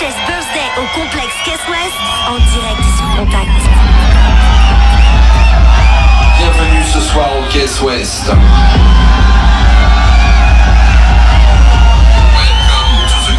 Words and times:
HS 0.00 0.16
Birthday 0.26 0.68
au 0.78 0.86
complexe 0.98 1.34
Caisse 1.44 1.60
West 1.68 1.92
en 2.26 2.38
direct 2.54 2.82
sur 2.96 3.04
Contact. 3.18 3.60
Bienvenue 6.38 6.82
ce 6.90 7.00
soir 7.00 7.28
au 7.38 7.42
Caisse 7.52 7.82
West. 7.82 8.28
Welcome 8.28 8.54
to 13.08 13.16
the. 13.26 13.36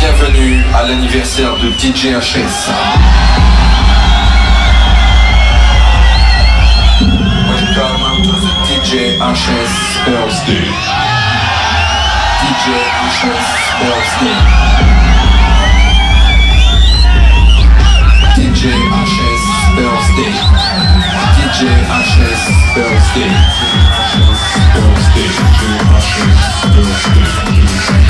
Bienvenue 0.00 0.64
à 0.74 0.84
l'anniversaire 0.84 1.54
de 1.58 1.68
DJ 1.72 2.14
HS. 2.18 2.70
Welcome 7.46 8.22
to 8.22 8.32
the 8.40 8.52
DJ 8.64 9.18
HS 9.18 10.00
birthday. 10.06 10.99
DJ 12.60 12.68
HS 12.76 13.48
birthday. 13.80 14.36
DJ 18.36 18.62
HS 19.00 19.44
birthday. 19.76 20.34
DJ 21.40 21.60
HS 21.88 22.42
birthday. 22.76 23.32
Birthday. 24.76 25.24
DJ 25.24 25.72
HS 25.88 26.60
birthday. 26.76 28.00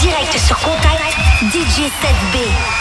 Direct 0.00 0.38
sur 0.38 0.56
Contact 0.58 1.16
DJ 1.52 1.90
7B. 2.02 2.73